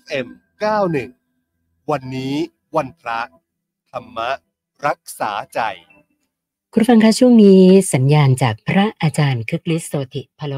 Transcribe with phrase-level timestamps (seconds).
[0.00, 0.28] FM
[1.08, 2.34] 91 วันนี้
[2.76, 3.20] วันพระ
[3.90, 4.18] ธรรม
[4.86, 5.60] รักษาใจ
[6.72, 7.62] คุณฟังคะช่วงนี้
[7.94, 10.54] สัญญาณจากพระอาจารย์คึกฤทธิ์โสติพโล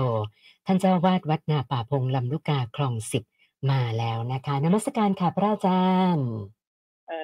[0.67, 3.25] ท่านเจ้าวาดวัดนาป่าพงลำลูกกาคลองสิบ
[3.71, 6.29] มาแล้วนะคะนมัสการค่ะพระอาจารย์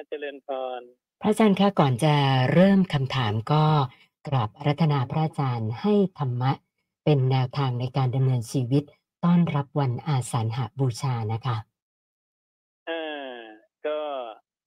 [0.09, 0.49] เจริญพ
[0.79, 0.81] ร
[1.21, 2.15] พระอาจารย์คะก่อนจะ
[2.53, 3.65] เริ่มคำถามก็
[4.27, 6.51] กราบอารัธนาพระอาจารย์ให้ธรรมะ
[7.03, 8.83] เป็นแนวทางในการดำเนินชีวิต
[9.23, 11.57] ต้อนรับวันอาสาฬหบูชานะคะ
[12.89, 13.41] อ่า
[13.87, 13.99] ก็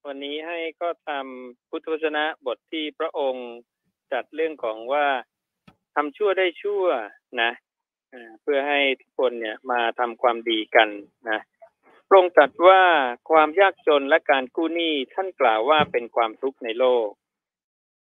[0.08, 3.48] วันนี้ให้ก็ทำพุทธวจนะบทที่พระองค์
[4.12, 5.06] จัดเรื่องของว่า
[5.94, 6.84] ทำชั่วได้ชั่ว
[7.40, 7.50] นะ
[8.42, 10.88] เพื่อให้ทุกคนเนี่ยมาทำความดีกัน
[11.30, 11.40] นะ
[12.08, 12.82] พระองค์ตรัสว่า
[13.30, 17.08] ความยากจนและการกู้หนี้ท่านกล่าวว่าเป็นความทุกข์ในโลก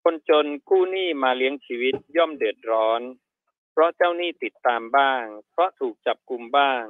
[0.03, 3.01] คนจนกู้หนี้มาเลี้ยงชีวิตย่อมเดือดร้อน
[3.71, 6.83] เพราะเจ้าหนี้ติดตามบ้าง เพราะถูกจับกลุ่มบ้าง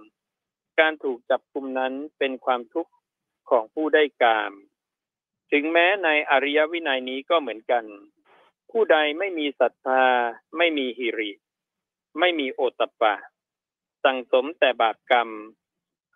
[0.80, 2.91] การถูกจับกลุ่มนั้นเป็นความทุกข์
[3.50, 4.53] ของผู้ได้กาม
[5.52, 7.86] ถึงแม้ในอริยวินัยนี้ก็เหมือนกัน
[8.72, 10.03] ผู้ใดไม่มีศรัทธา
[10.58, 11.31] ไม่มีหิริ
[12.20, 13.16] ไม่มีโอตปะ
[14.03, 15.30] สั่งสมแต่บาปกรรม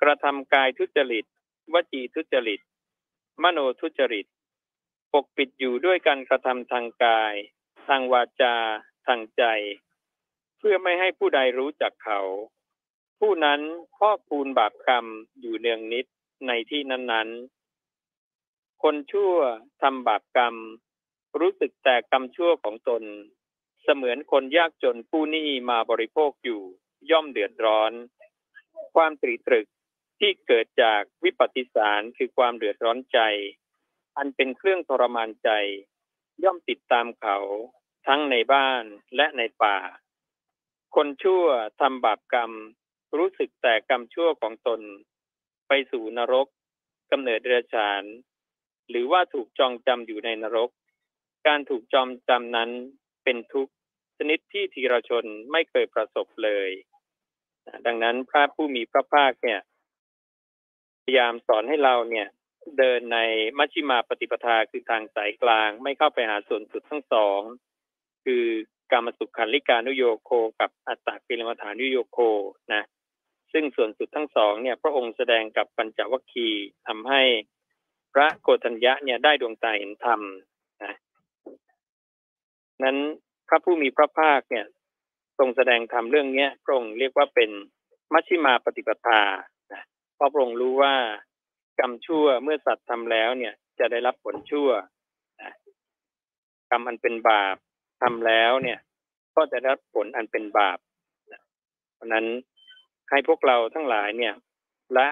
[0.01, 1.25] กระทำกายทุจริต
[1.73, 2.61] วจีทุจริต
[3.43, 4.25] มโนทุจริต
[5.13, 7.33] ปกปิดอยู่ด้วยการกระทำทางกาย
[7.87, 8.55] ทางวาจา
[9.07, 9.43] ทางใจ
[10.57, 12.21] เพื่อไม่ให้ผู้ใดรู้จักเขา
[13.19, 13.61] ผู้นั้น
[13.97, 15.05] พ่อกพูนบาปกรรม
[15.39, 16.05] อยู่เนืองนิด
[16.47, 17.60] ในที่นั้นๆ
[18.81, 19.35] คนชั่ว
[19.81, 20.55] ทำบาปกรรม
[21.39, 23.03] รู้สึกแต่กรรมชั่วของตน
[23.83, 26.61] เสมือนคนยากจนผู้หนี้มาบริโภคอยู่
[27.11, 27.91] ย่อมเดือดร้อน
[28.95, 29.67] ความตรีตรึก
[30.19, 33.19] ที่เกิดจากวิปัสสิสารคือความเดือดร้อนใจ
[34.17, 35.49] อันเป็นเครื่องทรมานใจ
[36.43, 37.37] ย่อมติดตามเขา
[38.07, 38.83] ทั้งในบ้าน
[39.15, 39.77] และในป่า
[40.95, 41.45] คนชั่ว
[41.79, 42.51] ทำบาปกรรม
[43.17, 44.81] รู้สึกแต่กรรมชั่วของตน
[45.67, 46.47] ไปสู่นรก
[47.11, 48.03] กำเนิดเดรัจฉาน
[48.89, 50.69] หรือว่าถูกจองจำอยู่ในนรก
[51.47, 52.69] การถูกจองจำนั้น
[53.23, 53.73] เป็นทุกข์
[54.17, 56.69] ชนิดที่ทีรชนไม่เคยประสบเลย
[57.85, 59.61] ดังนั้นพระผู้มีพระภาคเนี่ย
[61.03, 62.27] พยายามสอนให้เราเนี่ย
[62.77, 63.19] เดินใน
[63.57, 67.41] มัชฌิมาปฏิปทาคือทางสายกลาง ไม่เข้าไปหาส่วนสุดทั้งสอง
[68.25, 68.45] คือ
[68.91, 72.19] กรรมสุขขันลิกานุโยโคกับอัตตกิลมัฐานุโยโค
[72.73, 72.83] นะ
[73.53, 77.21] ซึ่งส่วนสุดทั้งสองเนี่ย พระองค์แสดงกับปัญจวัคคีย์ทำให้
[78.13, 80.21] พระโกฏัญญะเนี่ยได้ดวงตาเห็นธรรม
[80.83, 80.93] นะ
[82.83, 82.97] นั้น
[83.47, 84.65] พระผู้มีพระภาคเนี่ย
[85.37, 87.49] ทรงแสดงธรรมเรื่องเนี้ยพระองค์เรียกว่าเป็น
[88.13, 89.21] มัชฌิมาปฏิปทา
[89.73, 89.83] นะ
[90.15, 90.95] เพราะพระองค์รู้ว่า
[91.79, 94.69] กรรมชั่วเมื่อสัตว์ทำแล้วเนี่ย จะได้รับผลชั่ว
[95.41, 95.51] นะ
[96.71, 97.55] กรรมอันเป็นบาป
[98.01, 98.79] ทำแล้วเนี่ย
[99.35, 100.79] ก็จะได้รับผลอันเป็นบาป
[101.31, 101.41] นะ
[101.95, 102.25] เพราะนั้น
[103.09, 104.33] ให้พวกเราทั้งหลายเนี่ย
[104.97, 105.07] ละ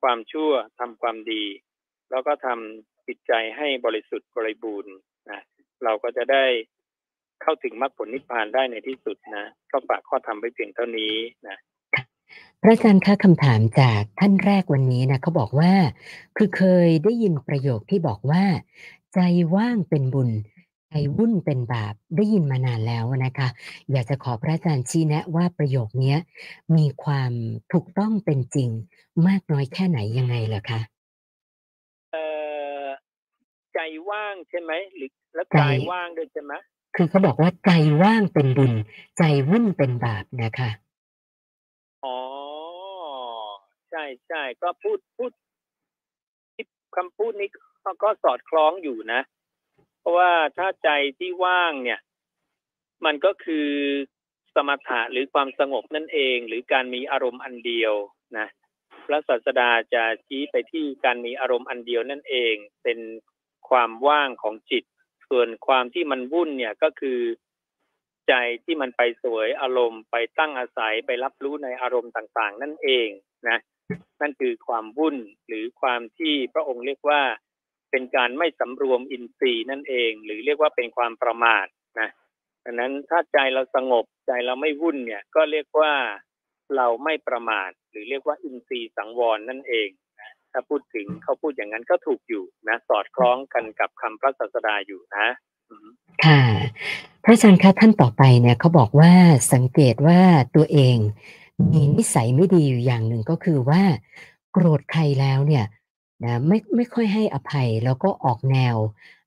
[0.00, 1.44] ความชั่วทำความดี
[2.12, 4.94] แล้วก็ทำจิตใจให้บริสุทธิ์บริบูรณ์
[5.30, 5.40] นะ
[5.84, 6.44] เราก็จะได้
[7.42, 11.14] เข้าถึงมรรคผลนิพพานได้ในที่สุดนะก็ฝากข้อธรรมไว้เพียงเท่านี้
[11.48, 11.58] นะ
[12.62, 15.72] พระอาจารย์คะคำถามจากท่านแรกวันนี้นะเขาบอกว่า
[16.36, 18.44] คือเคยได้ยินประโยคที่บอกว่า
[19.14, 19.18] ใจ
[19.54, 20.30] ว่างเป็นบุญ
[20.88, 23.48] ใจวุ่นเป็นบาปได้ยินมานานแล้วนะคะ
[23.90, 26.16] อยากจะขอพระอาจารย์ชี้แนะว่าประโยคนี้
[26.76, 27.32] มีความ
[27.72, 28.68] ถูกต้องเป็นจริง
[29.26, 30.80] มากน้อยแค่ไหนยังไงเหรอคะ
[33.74, 36.52] ใจว่างใช่ไหมหรือแล้วใจกายว่างด้วยใช่ไหม
[36.96, 37.70] คือเขาบอกว่าใจ
[38.02, 38.72] ว่างเป็นบุญ
[39.18, 40.70] ใจวุ่นเป็นบาปนะคะ
[42.04, 42.18] อ๋อ
[43.90, 45.30] ใช่ใช่ก็พูดพูด
[46.96, 47.48] คำพูดนี้
[47.84, 49.20] ก็ก็สอดคล้องอยู่นะ
[50.00, 52.00] เพราะว่าถ้าใจที่ว่างเนี่ย
[53.04, 53.68] มันก็คือ
[54.54, 57.94] สมถะหรือความสงบนั่นเอง หรือการมีอารมณ์อันเดียว
[58.38, 58.48] นะ
[59.06, 62.98] พระศาสดาจะชี้ไปที่การมีอารมณ์อันเดียวนั่นเอง เป็น
[63.68, 64.84] ความว่างของจิต
[65.28, 67.20] ส่วนความที่มันวุ่นเนี่ยก็คือ
[68.28, 68.34] ใจ
[68.64, 73.08] ที่มันไปสวยอารมณ์ไปตั้งอาศัยไปรับรู้ในอารมณ์ต่างๆ นั่นเอง
[73.48, 73.58] นะ
[74.20, 75.16] นั่นคือความวุ่น
[75.48, 77.22] หรือความที่พระองค์เรียกว่า
[77.90, 81.66] เป็นการไม่สำรวมอินทรีย์นั่นเอง หรือเรียกว่าเป็นความประมาท
[82.00, 82.10] นะ
[82.64, 85.92] ดังนั้นถ้าใจเราสงบใจเราไม่วุ่นเนี่ย ก็เรียกว่า
[86.76, 89.88] เราไม่ประมาทหรือเรียกว่าอินทรีย์สังวรนั่นเอง
[90.52, 95.26] ถ้าพูดถึงเขาพูดอย่างนั้นก็ถูกอยู่นะสอดคล้องกันกับคำพระศาสดาอยู่นะ
[96.24, 96.42] ค่ะ
[97.24, 99.12] พระอาจารย์คะท่านต่อไปเนี่ยเขาบอกว่า
[99.52, 100.20] สังเกตว่า
[100.56, 100.96] ตัวเอง
[101.72, 103.82] มีนิสัยไม่ดีอยู่อย่างหนึ่งก็คือว่า
[104.52, 105.64] โกรธใครแล้วเนี่ย
[106.24, 108.76] นะไม่ไม่ค่อยให้อภัยแล้วก็ออกแนว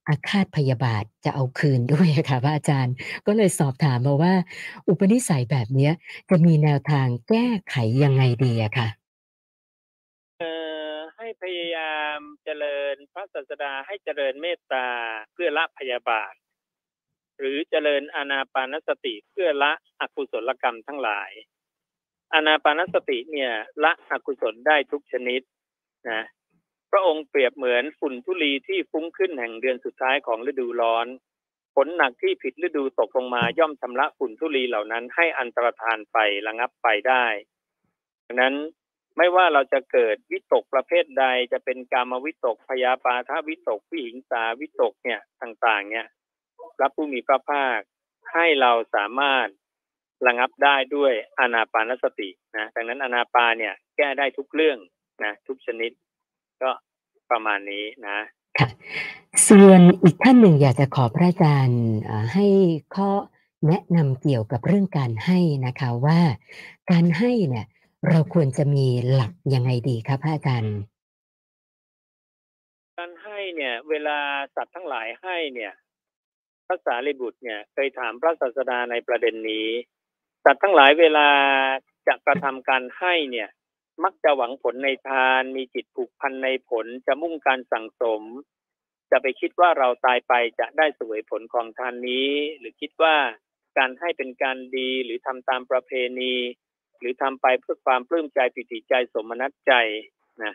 [0.08, 2.94] อาฆาตพยาบาทจะเอาคืนด้วยค่ะพระอาจารย์
[3.26, 4.34] ก็เลยสอบถามมาว่า
[4.88, 5.92] อุปนิสัยแบบเนี้ย
[6.30, 9.05] จะมีแนวทางแก้ไขยังไงดีอะค่ะเอ่อ
[11.26, 14.88] ให้พยายามเจริญพระศาสดาให้เจริญเมตตา
[15.32, 16.34] เพื่อละพยาบาท
[17.38, 21.30] หรือเจริญอานาปานสติเพื่อละอกุศลกรรมทั้งหลาย
[22.34, 23.52] อานาปานสติเนี่ย
[23.84, 25.40] ละอกุศลได้ทุกชนิด
[26.10, 26.22] นะ
[26.90, 31.06] พระองค์เปรียบเหมือนฝุ่นทุลีที่ฟุ้งขึ้นแห่งเดือนสุดท้ายของฤดูร้อน
[31.74, 37.26] ฝนหนักที่ผิดฤดูตกลงมาย่อมชำระฝุ่นทุลีเหล่านั้นให้อันตรธานไประงับไปได้
[38.26, 38.56] ดังนั้น
[39.16, 46.06] ไม่ว่าเราจะเกิดวิตกประเภทใดจะเป็นกามวิตกพยาปาทวิตกวิหิงสาวิตกเนี่ยต่าง ๆ เนี่ย
[46.76, 47.78] พระผู้มีพระภาค
[48.32, 49.46] ให้เราสามารถ
[50.26, 54.78] ระงับได้ด้วยอนาปานสตินะดังนั้นอนาปาเนี่ยแก้ได้ทุกเรื่อง
[55.24, 55.90] นะทุกชนิด
[56.62, 56.70] ก็
[57.30, 58.18] ประมาณนี้นะ
[58.58, 58.68] ค่ะ
[59.48, 61.84] ส่วนอีกท่านหนึ่งอยากจะขอพระอาจารย์
[62.34, 62.46] ให้
[62.94, 63.10] ข้อ
[63.68, 66.20] แนะนำเกี่ยวกับเรื่องการให้นะคะว่า
[66.90, 67.66] การให้เนี่ย
[68.10, 70.76] เราควรจะมีหลักยังไงดีครับพระอาจารย์
[72.96, 74.18] การให้เนี่ย เวลา
[74.56, 75.72] สัตว์ทั้งหลายให้เนี่ย
[76.66, 79.68] พระสารีบุตรเนี่ยเคยถามพระศาสดาในประเด็นนี้
[80.44, 81.28] สัตว์ทั้งหลายเวลา
[82.06, 83.48] จะกระทำการให้เนี่ย
[84.04, 88.22] มักจะหวังผลในทาน มีจิตผูกพันในผลจะมุ่งการสั่งสม
[89.10, 93.16] จะไปคิดว่าเราตายไปจะได้สวยผลของทานนี้ หรือคิดว่า
[93.78, 95.90] การให้เป็นการดีหรือทำตามประเพ
[96.20, 96.34] ณี
[97.00, 99.72] หรือทำไปเพื่อความปลื้มใจปิติใจสมนัตใจ
[100.44, 100.54] นะ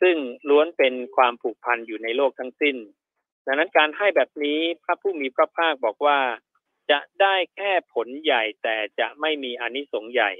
[0.00, 0.16] ซึ่ง
[0.48, 2.76] ล้วนเป็นความผูกพันอยู่ในโลกทั้งสิ้น
[3.46, 6.18] ดังนั้นการให้แบบนี้พระผู้มีพระภาคบอกว่า
[6.90, 10.30] จะได้แค่ผลใหญ่แต่จะไม่มีอนิสงส์ใหญ่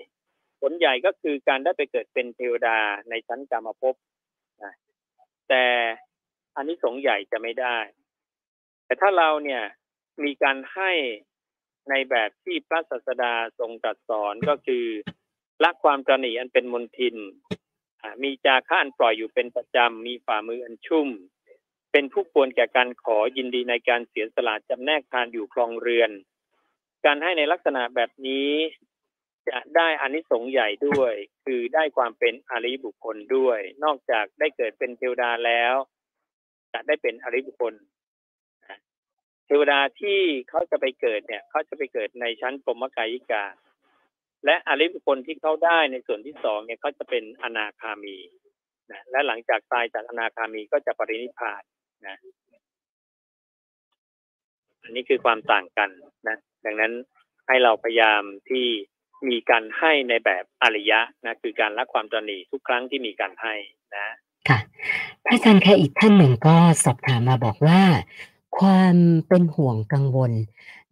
[0.60, 2.78] ผลใหญ่ก็คือการได้ไปเกิดเป็นเทวดา
[3.10, 3.94] ในชั้นกามภพ
[4.62, 4.74] นะ
[5.48, 5.64] แต่
[6.56, 7.78] อนิสงส์ใหญ่จะไม่ได้
[8.84, 9.62] แต่ถ้าเราเนี่ย
[10.24, 10.92] มีการให้
[11.90, 14.86] ในแบบที่พระศาสดาทรงตรัสสอนก็คือ
[15.62, 17.16] ละความตระหนี่อันเป็นมนทิน
[18.22, 21.08] มีจาคะอันปล่อยอยู่เป็นประจำ มีฝ่ามืออันชุ่ม
[21.92, 26.10] เป็นผู้ควรแก่การขอยินดีในการเสียสละจำแนกทานอยู่คลองเรือน
[27.04, 28.50] การให้ในลักษณะแบบนี้
[29.48, 31.14] จะได้อานิสงส์ใหญ่ด้วย
[31.44, 35.74] คือได้ความเป็นอริบุคคลด้วย นอกจากได้เกิดเป็นเทวดาแล้ว
[36.72, 37.74] จะได้เป็นอริบุคคล
[39.46, 43.44] เทวดาที่เขาจะไปเกิดเนี่ย เขาจะไปเกิดในชั้นปมกายิกา
[44.44, 48.16] และอริยบุคคลที่เขาได้ในส่วนที่สองเนี่ยเขาจะเป็นอนาคามี
[48.90, 51.62] นะและหลังจากตายจากอนาคามีก็จะปรินิพพาน
[52.06, 52.16] นะ
[54.82, 55.90] อันนี้คือความต่างกัน
[56.28, 56.92] นะ ดังนั้น
[57.46, 58.66] ให้เราพยายามที่
[59.28, 63.54] มีการให้ในแบบอริยะนะคือการละความตระหนี่ทุกครั้งที่มีการให้
[63.96, 64.06] นะ
[64.48, 64.58] ค่ะ
[65.24, 67.80] พระอาจารย์คะอีกท่านหนึ่งก็สอบถามมาบอกว่า
[68.60, 68.96] ความ
[69.28, 70.32] เป็นห่วงกังวล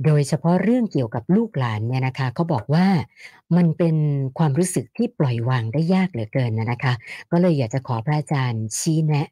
[0.05, 2.87] โดยเฉพาะเรื่องเกี่ยวกับลูกหลานเนี่ยนะคะเขาบอกว่า
[3.57, 3.97] มันเป็น
[4.39, 6.93] ความรู้สึกที่ปล่อยวางได้ยากเหลือเกินนะคะ
[7.31, 9.29] ก็เลยอยากจะขอพระอาจารย์ชี้แนะ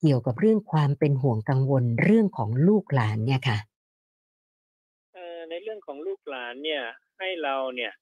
[0.00, 3.58] เกี่ยวกับเรื่องความเป็นห่วงกังวลเรื่องของลูกหลานเนี่ยค่ะ
[5.12, 6.82] เอ่อในเรื่องของลูกหลานเนี่ย
[7.18, 7.92] ให้เราเนี่ย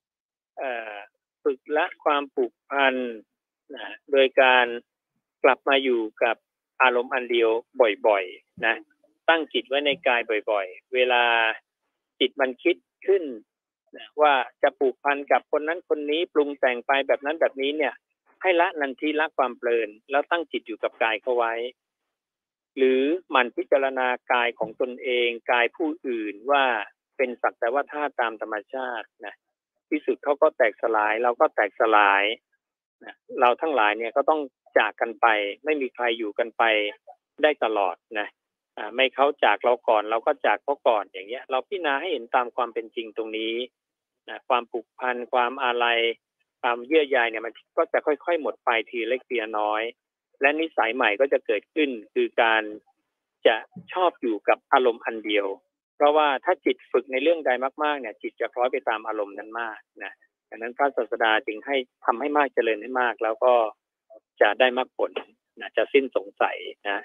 [1.42, 2.94] ฝึกละความผูกพัน
[3.76, 4.66] นะโดยการ
[5.44, 6.36] กลับมาอยู่กับ
[6.82, 7.50] อารมณ์อันเดียว
[8.06, 8.76] บ่อยๆนะ
[9.28, 10.20] ตั้งจิตไว้ในกาย
[10.50, 11.24] บ่อยๆ เวลา
[12.20, 12.76] จิตมันคิด
[13.06, 13.24] ขึ้น
[14.22, 17.94] ว่าจะผูกพันกับคนนั้นคนนี้ปรุงแต่งไปแบบนั้นแบบนี้เนี่ย
[18.42, 21.54] ให้ละนันทีละความเพลิน แล้วตั้งจิตอยู่กับกายเขาไว้
[22.76, 23.02] หรือ
[23.34, 26.64] มันพิจารณากายของตนเองกายผู้อื่นว่า
[27.16, 29.34] เป็นสักแต่ว่าธาตุตามธรรมชาตินะ
[29.90, 32.22] ที่สุดเขาก็แตกสลาย เราก็แตกสลาย
[33.04, 34.40] นะเราทั้งหลายเนี่ยก็ต้อง
[34.78, 35.26] จากกันไป
[35.64, 36.62] ไม่มีใครอยู่กันไป
[37.42, 38.28] ได้ตลอดนะ
[38.94, 43.54] ไม่เขาจากเราก่อนเราก็จากเขาก่อนอย่างเงี้ย เราพิจารณาให้เห็นตามความเป็นจริงตรงนี้
[44.28, 45.98] นะความผูกพันความอาลัย
[46.62, 49.82] ความเยื่อใยเนี่ยมันก็จะค่อย ๆ หมดไปทีเล็กทีน้อย
[50.40, 52.62] และนิสัยใหม่ก็จะเกิดขึ้นคือการ
[53.46, 53.56] จะ
[53.92, 55.46] ชอบอยู่กับอารมณ์อันเดียว
[55.96, 57.50] เพราะว่าถ้าจิตฝึกในเรื่องใด
[57.82, 60.12] มากๆเนี่ย จิตจะคล้อยไปตามอารมณ์นั้นมากนะ
[60.48, 63.54] ดังนั้นพระศาสดาจึงให้ทำให้มากเจริญให้มาก แล้วก็
[64.40, 65.10] จะได้มากผล
[65.60, 66.56] นะจะสิ้นสงสัย
[66.88, 66.98] นะ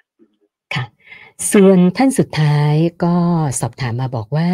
[1.51, 3.15] ส่วนท่านสุดท้ายก็
[3.59, 4.49] สอบถามมาบอกว่า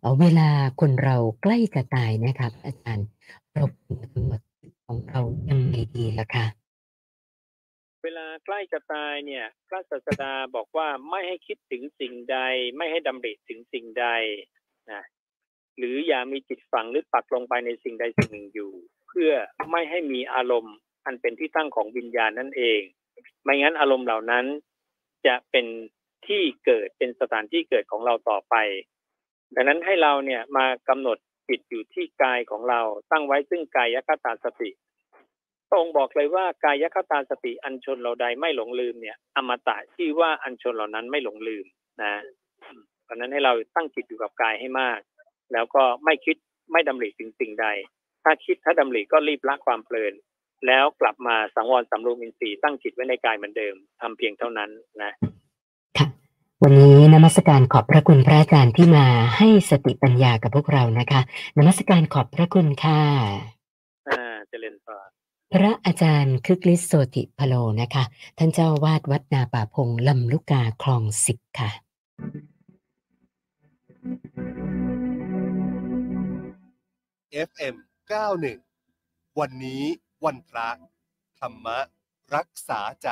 [0.00, 3.06] เอ่อเวลาคนเราใกล้จะตายนะครับ อาจารย์
[3.54, 4.42] เราควรกำหนด
[4.86, 6.46] ของเรายังไงดีล่ะคะ
[8.02, 12.38] เวลาใกล้จะตายเนี่ย พระศาสดาบอกว่าไม่ให้คิดถึงสิ่งใด
[12.76, 14.06] ไม่ให้ดำริถึงสิ่งใด
[14.92, 15.02] นะ
[15.78, 18.72] หรืออย่ามีจิตฝังหรือปักลงไปในสิ่งใดสิ่งหนึ่งอยู่
[19.08, 19.32] เพื่อ
[19.70, 22.80] ไม่ให้มีอารมณ์อันเป็นที่ตั้งของวิญญาณนั่นเอง
[23.42, 24.44] ไม่งั้นอารมณ์เหล่านั้น
[25.26, 25.66] จะเป็น
[26.26, 28.54] ที่เกิดเป็นสถานที่เกิดของเราต่อไป
[29.54, 34.70] ดังนั้นให้เราเนี่ยมากำหนดจิตอยู่ที่กายของเราตั้งไว้ซึ่งกายคตาสติ
[35.68, 41.66] พระองค์บอกเลยว่ากายคตาสติอัญชนเราใดไม่หลงลืมเนี่ย อมตะที่ว่าอัญชนเหล่านั้นไม่หลงลืม
[42.02, 42.12] นะ
[43.04, 45.00] เพราะนั้นให้เราตั้งจิตอยู่กับกายให้มาก
[45.52, 46.36] แล้วก็ไม่คิด
[46.72, 47.66] ไม่ดำริถึงสิ่งใด
[48.24, 50.12] ถ้าคิดถ้าดำริก็รีบละความเพลิน
[50.66, 54.70] แล้วกลับมาสังวรสำรวมอินทรีย์ตั้งจิตไว้ในกายเหมือนเดิมทำเพียงเท่านั้น
[55.02, 55.12] นะ
[55.98, 56.06] ค่ะ
[56.62, 61.20] วันนี้นมัสการขอบพระคุณพระอาจารย์ที่มาให้สติปัญญากับพวกเรานะคะ
[61.58, 63.02] นมัสการขอบพระคุณค่ะ
[64.08, 65.08] อ่าเจริญพร
[65.52, 68.04] พระอาจารย์คึกฤทธิ์โสติพโลนะคะ
[68.38, 71.70] ท่านเจ้าวาดวัดนาป่าพงลำลูกกาคลองสิบค่ะ
[77.48, 77.76] FM
[78.56, 79.82] 91 วันนี้
[80.24, 80.68] วันพระ
[81.40, 81.66] ธรรม
[82.34, 83.08] รักษาใจ